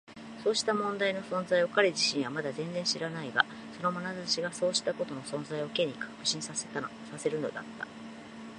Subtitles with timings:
[0.43, 3.45] そうした問題の存在を彼自身はまだ全然知らないが、
[3.77, 6.69] そのまなざしがそうしたことの存在を Ｋ に確信させ
[7.29, 7.87] るのだった。